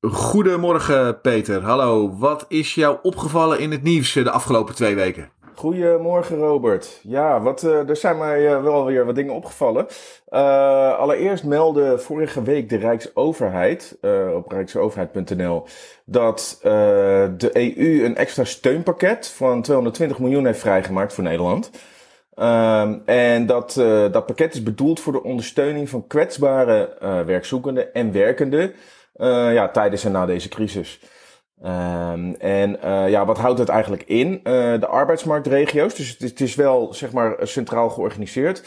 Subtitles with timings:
[0.00, 2.16] Goedemorgen Peter, hallo.
[2.18, 5.30] Wat is jou opgevallen in het nieuws de afgelopen twee weken?
[5.54, 7.00] Goedemorgen Robert.
[7.02, 9.86] Ja, wat, uh, er zijn mij uh, wel weer wat dingen opgevallen.
[10.98, 13.98] Allereerst meldde vorige week de Rijksoverheid
[14.34, 15.64] op rijksoverheid.nl
[16.04, 21.70] dat de EU een extra steunpakket van 220 miljoen heeft vrijgemaakt voor Nederland.
[22.34, 23.72] Ehm, en dat,
[24.12, 26.96] dat pakket is bedoeld voor de ondersteuning van kwetsbare
[27.26, 28.72] werkzoekenden en werkenden
[29.18, 31.00] uh, ja, tijdens en na deze crisis.
[31.64, 34.32] Um, en uh, ja, wat houdt het eigenlijk in?
[34.32, 34.42] Uh,
[34.80, 38.62] de arbeidsmarktregio's, dus het, het, is wel zeg maar centraal georganiseerd.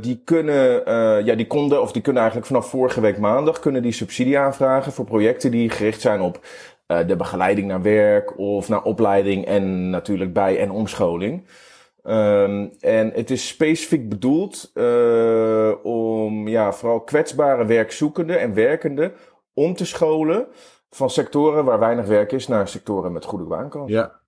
[0.00, 0.84] Die kunnen,
[1.24, 4.92] ja, die konden, of die kunnen eigenlijk vanaf vorige week maandag, kunnen die subsidie aanvragen
[4.92, 6.40] voor projecten die gericht zijn op
[6.86, 11.46] de begeleiding naar werk of naar opleiding en natuurlijk bij- en omscholing.
[12.04, 14.72] Um, en het is specifiek bedoeld
[15.82, 19.12] om ja, vooral kwetsbare werkzoekenden en werkenden
[19.54, 20.46] om te scholen
[20.90, 23.96] van sectoren waar weinig werk is naar sectoren met goede baankansen.
[23.96, 24.18] Ja.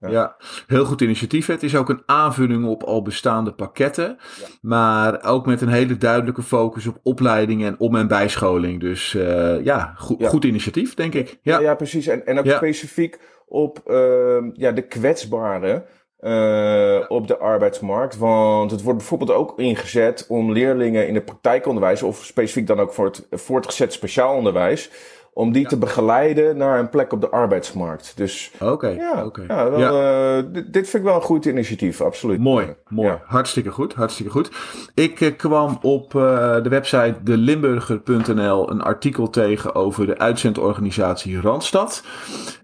[0.00, 0.08] Ja.
[0.08, 0.36] ja.
[0.66, 1.46] heel goed initiatief.
[1.46, 4.18] Het is ook een aanvulling op al bestaande pakketten.
[4.40, 4.46] Ja.
[4.60, 8.80] Maar ook met een hele duidelijke focus op opleiding en om- en bijscholing.
[8.80, 11.38] Dus uh, ja, go ja, goed initiatief, denk ik.
[11.42, 12.06] Ja, ja precies.
[12.06, 15.84] En, en ook specifiek op uh, ja, de kwetsbaren.
[16.20, 18.16] Uh, op de arbeidsmarkt.
[18.16, 22.92] Want het wordt bijvoorbeeld ook ingezet om leerlingen in het praktijkonderwijs, of specifiek dan ook
[22.92, 24.90] voor het voortgezet speciaal onderwijs,
[25.32, 25.68] om die ja.
[25.68, 28.12] te begeleiden naar een plek op de arbeidsmarkt.
[28.16, 29.44] Dus okay, ja, okay.
[29.48, 30.36] ja, wel, ja.
[30.36, 32.38] Uh, dit, dit, vind ik wel een goed initiatief, absoluut.
[32.38, 33.18] Mooi, mooi.
[33.24, 34.50] Hartstikke goed, hartstikke goed.
[34.94, 36.22] Ik uh, kwam op uh,
[36.62, 42.02] de website delimburger.nl een artikel tegen over de uitzendorganisatie Randstad.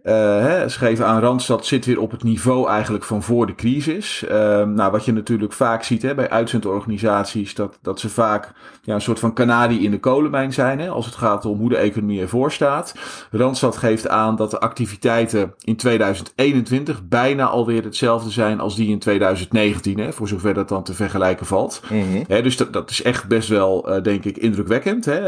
[0.03, 4.25] Hè, ze geven aan Randstad zit weer op het niveau eigenlijk van voor de crisis.
[4.29, 8.53] nou, wat je natuurlijk vaak ziet hè, bij uitzendorganisaties, dat, dat ze vaak
[8.83, 10.81] ja, een soort van kanarie in de kolenmijn zijn.
[10.81, 12.95] Hè, als het gaat om hoe de economie ervoor staat.
[13.31, 18.99] Randstad geeft aan dat de activiteiten in 2021 bijna alweer hetzelfde zijn als die in
[18.99, 21.83] 2019, hè, voor zover dat dan te vergelijken valt.
[21.91, 22.25] Mm -hmm.
[22.29, 25.05] hè, dus dat, dat is echt best wel, uh, denk ik, indrukwekkend.
[25.05, 25.21] Hè.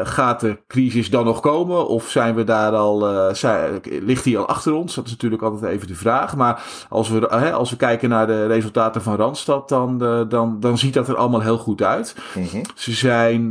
[0.00, 4.24] Uh, gaat de crisis dan nog komen of zijn we daar al, uh, zijn, ligt
[4.24, 4.94] die al achter ons?
[4.94, 6.36] Dat is natuurlijk altijd even de vraag.
[6.36, 10.78] Maar als we, hè, als we kijken naar de resultaten van Randstad, dan, dan, dan
[10.78, 12.16] ziet dat er allemaal heel goed uit.
[12.34, 12.62] Mm -hmm.
[12.74, 13.50] Ze, zijn,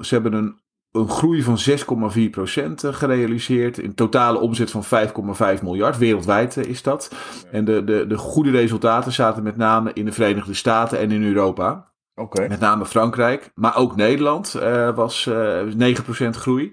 [0.00, 0.61] ze hebben een
[0.92, 3.78] een groei van 6,4% gerealiseerd.
[3.78, 5.98] In totale omzet van 5,5 miljard.
[5.98, 7.10] Wereldwijd is dat.
[7.50, 11.22] En de, de, de goede resultaten zaten met name in de Verenigde Staten en in
[11.22, 11.90] Europa.
[12.14, 12.48] Okay.
[12.48, 16.72] Met name Frankrijk, maar ook Nederland uh, was uh, 9% groei.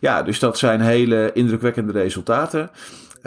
[0.00, 2.70] Ja, dus dat zijn hele indrukwekkende resultaten.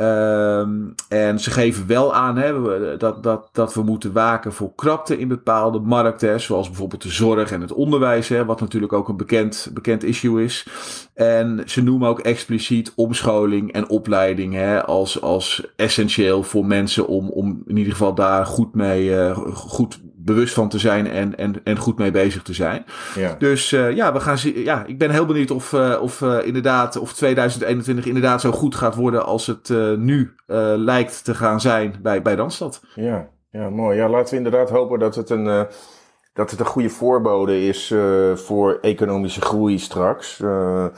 [0.01, 5.17] Um, en ze geven wel aan hè, dat, dat, dat we moeten waken voor krapte
[5.17, 9.17] in bepaalde markten, zoals bijvoorbeeld de zorg en het onderwijs, hè, wat natuurlijk ook een
[9.17, 10.67] bekend, bekend issue is.
[11.13, 17.29] En ze noemen ook expliciet omscholing en opleiding hè, als, als essentieel voor mensen om,
[17.29, 21.63] om in ieder geval daar goed mee, uh, goed bewust van te zijn en, en,
[21.63, 22.85] en goed mee bezig te zijn.
[23.15, 23.35] Ja.
[23.37, 24.63] Dus uh, ja, we gaan zien.
[24.63, 28.75] Ja, ik ben heel benieuwd of, uh, of uh, inderdaad, of 2021 inderdaad zo goed
[28.75, 30.35] gaat worden als het nu
[30.75, 32.81] lijkt te gaan zijn bij, bij Randstad.
[32.95, 33.97] Ja, ja, mooi.
[33.97, 35.67] Ja, laten we inderdaad hopen dat het een,
[36.33, 37.93] dat het een goede voorbode is
[38.33, 40.38] voor economische groei straks.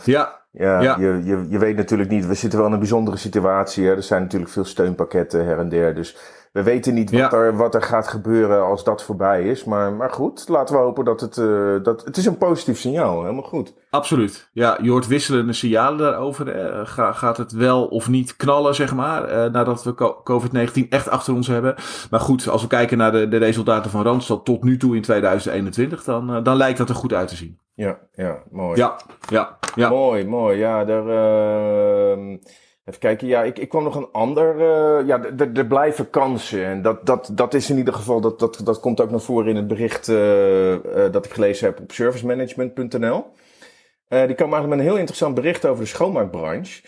[0.04, 0.42] ja.
[0.54, 0.98] Ja, ja.
[1.00, 3.86] Je, je, je weet natuurlijk niet, we zitten wel in een bijzondere situatie.
[3.86, 3.96] Hè?
[3.96, 5.96] Er zijn natuurlijk veel steunpakketten her en der.
[5.96, 6.18] Dus
[6.54, 7.32] we weten niet wat, ja.
[7.32, 9.64] er, wat er gaat gebeuren als dat voorbij is.
[9.64, 13.22] Maar, maar goed, laten we hopen dat het, uh, dat het is een positief signaal.
[13.22, 13.74] Helemaal goed.
[13.90, 14.50] Absoluut.
[14.52, 16.50] Ja, je hoort wisselende signalen daarover.
[16.50, 21.10] Eh, ga, gaat het wel of niet knallen, zeg maar, uh, nadat we COVID-19 echt
[21.10, 21.76] achter ons hebben.
[22.10, 25.02] Maar goed, als we kijken naar de, de resultaten van Randstad tot nu toe in
[25.02, 27.60] 2021, dan, uh, dan lijkt dat er goed uit te zien.
[27.74, 28.78] Ja, ja, mooi.
[28.78, 28.96] Ja,
[29.30, 29.90] ja, ja.
[29.90, 30.58] Mooi, mooi.
[30.58, 32.18] Ja, daar...
[32.86, 34.56] Even kijken, ja, ik, ik kwam nog een ander.
[34.56, 36.66] Uh, ja, er blijven kansen.
[36.66, 39.50] En dat, dat, dat is in ieder geval, dat, dat, dat komt ook naar voren
[39.50, 40.80] in het bericht uh, uh,
[41.12, 43.26] dat ik gelezen heb op servicemanagement.nl.
[44.08, 46.82] die kwam eigenlijk met een heel interessant bericht over de schoonmaakbranche.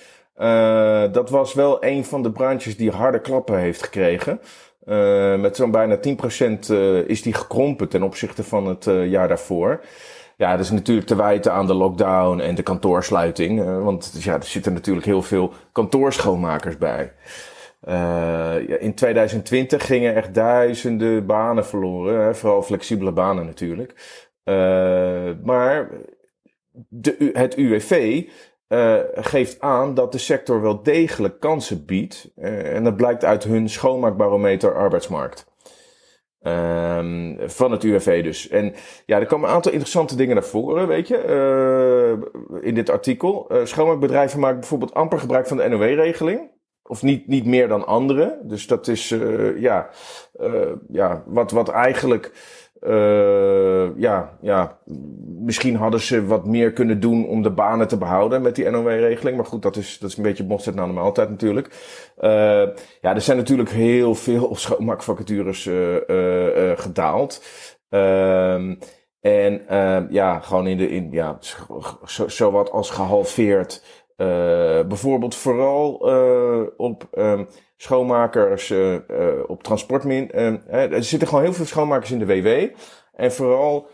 [1.12, 4.40] dat was wel een van de branches die harde klappen heeft gekregen.
[5.42, 9.82] met zo'n bijna 10% is die gekrompen ten opzichte van het jaar daarvoor.
[10.38, 13.60] Ja, dat is natuurlijk te wijten aan de lockdown en de kantoorsluiting.
[13.60, 17.14] Uh, want ja, er zitten natuurlijk heel veel kantoorschoonmakers bij.
[17.88, 22.24] Uh, in 2020 gingen echt duizenden banen verloren.
[22.24, 24.22] Hè, vooral flexibele banen natuurlijk.
[24.44, 24.56] Uh,
[25.44, 25.90] maar
[26.72, 28.24] de, het UWV
[29.16, 32.32] geeft aan dat de sector wel degelijk kansen biedt.
[32.36, 35.55] en dat blijkt uit hun schoonmaakbarometer arbeidsmarkt.
[36.48, 38.48] Um, van het UWV dus.
[38.48, 38.74] En
[39.06, 41.24] ja, er komen een aantal interessante dingen naar voren, weet je,
[42.52, 43.48] uh, in dit artikel.
[43.52, 46.54] Uh, schoonmaakbedrijven maken bijvoorbeeld amper gebruik van de NOW-regeling.
[46.84, 48.40] Of niet, niet meer dan anderen.
[48.44, 49.90] Dus dat is, uh, ja,
[50.88, 52.32] ja, wat, wat eigenlijk
[52.88, 54.78] uh, ja, ja,
[55.26, 59.38] misschien hadden ze wat meer kunnen doen om de banen te behouden met die NOW-regeling.
[59.38, 61.68] Maar goed, dat is, dat is een beetje mosterd na de maaltijd natuurlijk.
[62.20, 62.30] Uh,
[63.02, 65.98] ja, er zijn natuurlijk heel veel schoonmaakvacatures uh,
[66.76, 67.44] gedaald.
[67.90, 68.76] Ehm,
[69.22, 69.62] en
[70.10, 71.38] ja, gewoon in de, in, ja,
[72.06, 73.84] zo, zowat als gehalveerd.
[74.88, 75.94] bijvoorbeeld vooral
[76.78, 77.48] op um,
[77.78, 79.00] schoonmakers uh, uh,
[79.48, 80.32] op transportmin.
[80.34, 82.76] Uh, er zitten gewoon heel veel schoonmakers in de WW.
[83.14, 83.88] En vooral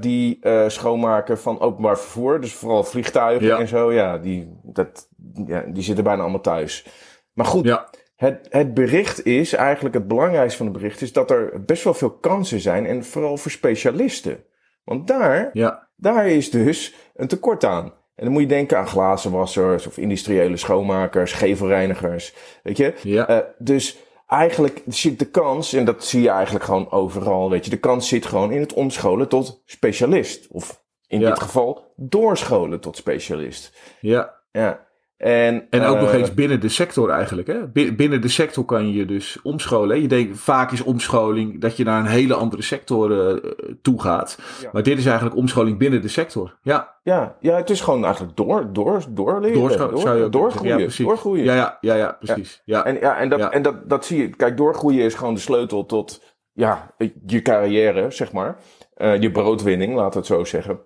[0.00, 2.40] die schoonmaken van openbaar vervoer.
[2.40, 3.92] Dus vooral vliegtuigen en zo.
[3.92, 5.08] Ja die, dat,
[5.46, 6.86] ja, die zitten bijna allemaal thuis.
[7.32, 7.90] Maar goed, ja.
[8.16, 11.94] het, het bericht is, eigenlijk het belangrijkste van het bericht, is dat er best wel
[11.94, 12.86] veel kansen zijn.
[12.86, 14.44] En vooral voor specialisten.
[14.84, 15.88] Want daar, ja.
[15.96, 17.92] daar is dus een tekort aan.
[18.14, 22.34] En dan moet je denken aan glazenwassers of industriële schoonmakers, gevelreinigers.
[22.62, 22.94] Weet je?
[23.02, 23.30] Ja.
[23.30, 23.96] Uh, dus
[24.26, 28.08] eigenlijk zit de kans, en dat zie je eigenlijk gewoon overal, weet je, de kans
[28.08, 30.48] zit gewoon in het omscholen tot specialist.
[30.48, 33.78] Of in dit geval doorscholen tot specialist.
[34.00, 34.34] Ja.
[34.52, 34.86] Ja.
[35.24, 37.46] En, en ook nog eh, eens binnen de sector eigenlijk.
[37.46, 37.92] Hè?
[37.92, 40.02] Binnen de sector kan je dus omscholen.
[40.02, 43.50] Je denkt vaak is omscholing dat je naar een hele andere sector uh,
[43.82, 44.38] toe gaat.
[44.72, 46.58] Maar dit is eigenlijk omscholing binnen de sector.
[46.62, 49.58] Ja, ja, ja het is gewoon eigenlijk door, door, doorleren.
[49.58, 50.78] Doorscho- door, zou je doorgroeien.
[50.78, 51.44] Ja, doorgroeien.
[51.44, 52.62] Ja, ja, ja, ja precies.
[52.64, 52.84] Ja.
[52.84, 54.28] En, ja, en, dat, en dat, dat zie je.
[54.28, 56.22] Kijk, doorgroeien is gewoon de sleutel tot
[56.52, 56.94] ja,
[57.26, 58.56] je carrière, zeg maar.
[58.96, 60.80] Uh, je broodwinning, laat het zo zeggen.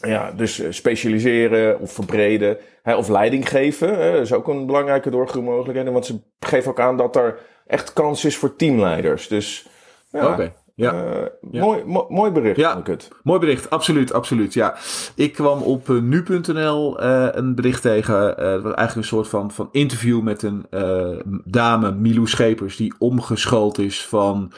[0.00, 5.10] Ja, dus eh, specialiseren of verbreden hè, of leiding geven hè, is ook een belangrijke
[5.10, 5.88] doorgroeimogelijkheid.
[5.88, 9.28] Want ze geven ook aan dat er echt kans is voor teamleiders.
[9.28, 9.68] Dus
[10.10, 10.52] ja.
[10.76, 10.94] Ja.
[10.94, 12.76] Uh, Mooi, mooi bericht, ja.
[12.76, 13.08] ik het.
[13.22, 14.54] Mooi bericht, absoluut, absoluut.
[14.54, 14.76] Ja.
[15.14, 18.26] Ik kwam op uh, nu.nl uh, een bericht tegen,
[18.62, 20.66] wat eigenlijk een soort van, van interview met een
[21.44, 24.52] dame, Milou Schepers, die omgeschoold is van,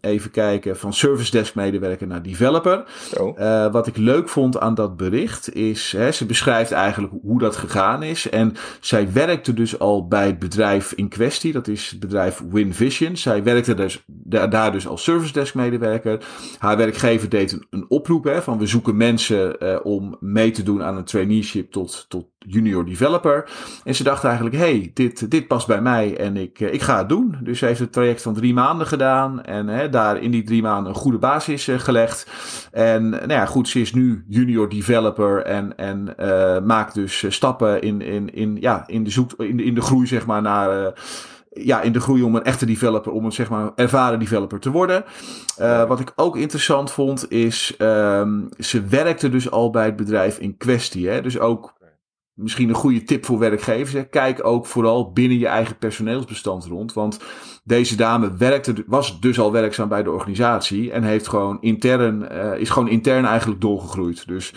[0.00, 2.84] even kijken, van service desk medewerker naar developer.
[3.18, 3.72] Oh.
[3.72, 8.02] wat ik leuk vond aan dat bericht is, hè, ze beschrijft eigenlijk hoe dat gegaan
[8.02, 8.28] is.
[8.28, 13.16] En zij werkte dus al bij het bedrijf in kwestie, dat is het bedrijf WinVision.
[13.16, 16.24] Zij werkte dus, daar dus als service desk medewerker.
[16.58, 20.62] Haar werkgever deed een, een oproep hè, van we zoeken mensen uh, om mee te
[20.62, 23.50] doen aan een traineeship tot, tot junior developer.
[23.84, 26.98] En ze dacht eigenlijk, hey, dit, dit past bij mij en ik, uh, ik ga
[26.98, 27.36] het doen.
[27.42, 30.62] Dus ze heeft het traject van drie maanden gedaan en hè, daar in die drie
[30.62, 32.26] maanden een goede basis uh, gelegd.
[32.72, 36.14] En nou ja, goed, ze is nu junior developer en, en
[36.66, 40.26] maakt dus stappen in, in, in, ja, in, de zoek, in, in de groei zeg
[40.26, 40.94] maar naar
[41.58, 44.70] ja, in de groei om een echte developer, om een zeg maar ervaren developer te
[44.70, 45.04] worden.
[45.60, 50.38] Uh, wat ik ook interessant vond is, um, ze werkte dus al bij het bedrijf
[50.38, 51.08] in kwestie.
[51.08, 51.22] Hè?
[51.22, 51.74] Dus ook
[52.36, 54.04] misschien een goede tip voor werkgevers.
[54.10, 56.92] Kijk ook vooral binnen je eigen personeelsbestand rond.
[56.92, 57.18] Want
[57.64, 60.92] deze dame werkte, was dus al werkzaam bij de organisatie.
[60.92, 64.26] En heeft gewoon intern, uh, is gewoon intern eigenlijk doorgegroeid.
[64.26, 64.50] Dus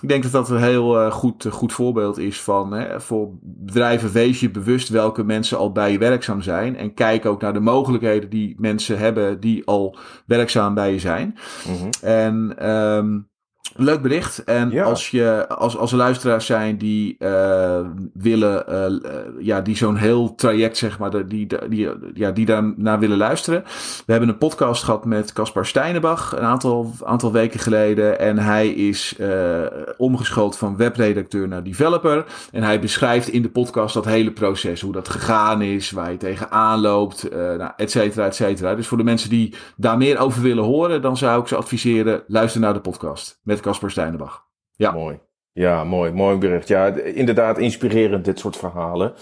[0.00, 3.28] ik denk dat dat een heel uh, goed, uh, goed voorbeeld is van hè, voor
[3.42, 6.76] bedrijven wees je bewust welke mensen al bij je werkzaam zijn.
[6.76, 11.38] En kijk ook naar de mogelijkheden die mensen hebben die al werkzaam bij je zijn.
[11.68, 11.90] Mm -hmm.
[12.00, 13.28] En um,
[13.76, 14.44] Leuk bericht.
[14.44, 14.84] En ja.
[14.84, 17.80] als, je, als, als er luisteraars zijn die uh,
[18.14, 23.16] willen, uh, ja, die zo'n heel traject, zeg maar, die, die, ja, die daarnaar willen
[23.16, 23.62] luisteren.
[24.06, 28.18] We hebben een podcast gehad met Caspar Steinebach een aantal, aantal weken geleden.
[28.18, 29.60] En hij is uh,
[29.96, 32.24] omgeschoold van webredacteur naar developer.
[32.52, 36.16] En hij beschrijft in de podcast dat hele proces, hoe dat gegaan is, waar je
[36.16, 38.74] tegenaan loopt, nou, et cetera, et cetera.
[38.74, 42.22] Dus voor de mensen die daar meer over willen horen, dan zou ik ze adviseren,
[42.26, 44.44] luister naar de podcast met Casper Steinebach.
[44.72, 44.90] Ja.
[44.90, 45.20] Mooi.
[45.52, 46.12] Ja, mooi.
[46.12, 46.68] Mooi bericht.
[46.68, 49.14] Ja, inderdaad inspirerend dit soort verhalen.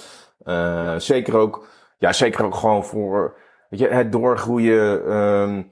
[0.44, 1.66] Uh, zeker ook,
[1.98, 3.36] ja, zeker ook gewoon voor
[3.68, 5.70] weet je, het doorgroeien um,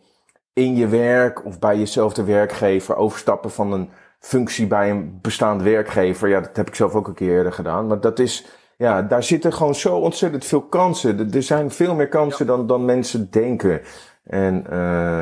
[0.52, 2.96] in je werk of bij jezelf de werkgever.
[2.96, 6.28] Overstappen van een functie bij een bestaand werkgever.
[6.28, 7.86] Ja, dat heb ik zelf ook een keer eerder gedaan.
[7.86, 11.32] Maar dat is, ja, daar zitten gewoon zo ontzettend veel kansen.
[11.32, 12.52] Er zijn veel meer kansen ja.
[12.52, 13.80] dan, dan mensen denken.
[14.22, 14.64] En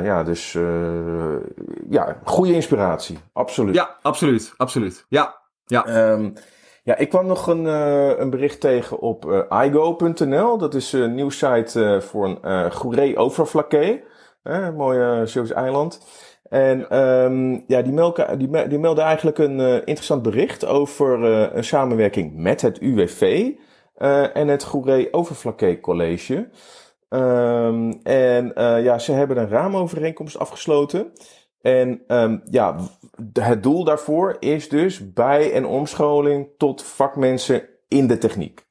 [0.05, 0.53] ja, dus
[1.91, 3.75] ja, goede inspiratie, absoluut.
[3.75, 5.07] Ja, absoluut, absoluut.
[5.09, 5.87] Ja, ja.
[5.87, 6.31] Ehm,
[6.83, 7.65] ja, ik kwam nog een,
[8.21, 10.59] een bericht tegen op igo.nl.
[10.59, 14.05] Dat is een nieuw site voor een uh, Goeree Overflakkee.
[14.43, 16.07] een mooie Zeeuws eiland.
[16.49, 21.25] En um, ja, die, melken, die, die melden eigenlijk een interessant bericht over
[21.57, 23.51] een samenwerking met het UWV
[24.33, 26.49] en het Goeree Overflakkee College.
[27.09, 28.20] Um, en
[28.57, 31.13] ja, ze hebben een raamovereenkomst afgesloten.
[31.61, 32.77] En um, ja,
[33.41, 38.67] het doel daarvoor is dus bij- en omscholing tot vakmensen in de techniek.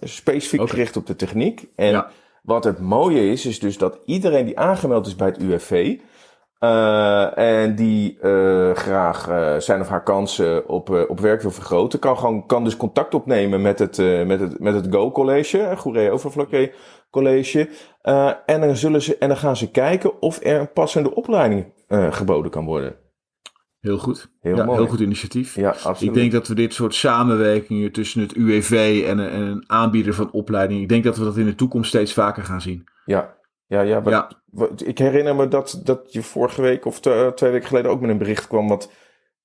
[0.00, 0.72] Specifiek okay.
[0.72, 1.66] gericht op de techniek.
[1.74, 2.10] En ja.
[2.42, 5.98] wat het mooie is, is dus dat iedereen die aangemeld is bij het UWV
[6.64, 11.98] uh, en die uh, graag uh, zijn of haar kansen op, op werk wil vergroten,
[11.98, 16.10] kan, gewoon, kan dus contact opnemen met het, met het, met het Go College, Goeree
[16.10, 16.72] Overflakkee
[17.10, 17.68] College.
[18.46, 22.50] en, dan zullen ze, en dan gaan ze kijken of er een passende opleiding geboden
[22.50, 22.96] kan worden.
[23.84, 24.30] Heel goed.
[24.40, 24.78] Heel, ja, mooi.
[24.78, 25.54] heel goed initiatief.
[25.54, 26.02] Ja, absoluut.
[26.02, 30.30] Ik denk dat we dit soort samenwerkingen tussen het UWV en, en een aanbieder van
[30.30, 32.84] opleiding, ik denk dat we dat in de toekomst steeds vaker gaan zien.
[33.04, 34.30] Ja, ja, ja, ja.
[34.84, 38.18] ik herinner me dat, dat je vorige week of twee weken geleden ook met een
[38.18, 38.90] bericht kwam wat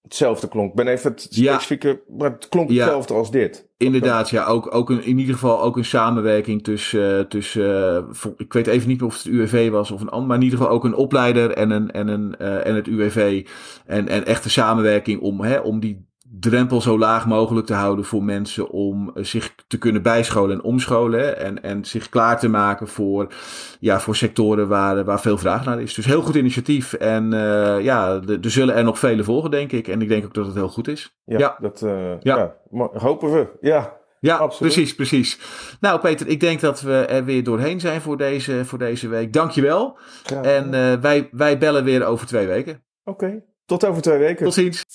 [0.02, 0.70] hetzelfde klonk.
[0.70, 3.68] Ik ben even het specifieke, maar het klonk hetzelfde als dit.
[3.78, 4.46] Inderdaad, ja.
[4.46, 8.68] Ook, ook een, in ieder geval ook een samenwerking tussen, uh, tussen uh, ik weet
[8.68, 10.96] even niet of het UWV was of een ander, maar in ieder geval ook een
[10.96, 13.48] opleider en, een, en, een, uh, en het UWV.
[13.86, 18.24] En, en echte samenwerking om, hè, om die drempel zo laag mogelijk te houden voor
[18.24, 21.38] mensen om eh, zich te kunnen bijscholen en omscholen.
[21.38, 23.34] En, en zich klaar te maken voor,
[23.80, 25.94] ja, voor sectoren waar, waar veel vraag naar is.
[25.94, 26.94] Dus heel goed initiatief.
[26.94, 29.88] En uh, ja, er zullen er nog vele volgen, denk ik.
[29.88, 31.18] En ik denk ook dat het heel goed is.
[31.26, 31.58] Ja, ja.
[31.60, 32.56] dat uh, ja.
[32.72, 32.90] ja.
[32.94, 33.48] hopen we.
[33.62, 33.98] Ja.
[34.22, 34.74] Ja, Absoluut.
[34.74, 35.40] precies, precies.
[35.80, 39.34] Nou, Peter, ik denk dat we er weer doorheen zijn voor deze, voor deze week.
[39.34, 39.98] Dankjewel.
[40.24, 40.42] Ja.
[40.42, 42.84] En uh, wij, wij bellen weer over twee weken.
[43.04, 43.44] Oké, okay.
[43.66, 44.44] tot over twee weken.
[44.46, 44.86] Tot ziens.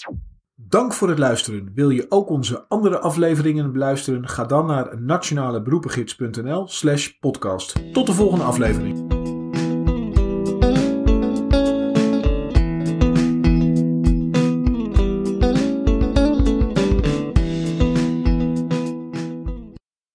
[0.56, 1.70] Dank voor het luisteren.
[1.74, 4.28] Wil je ook onze andere afleveringen beluisteren?
[4.28, 7.92] Ga dan naar nationaleberoepengids.nl slash podcast.
[7.92, 9.03] Tot de volgende aflevering.